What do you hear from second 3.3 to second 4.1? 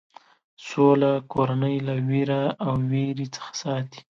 څخه ساتي.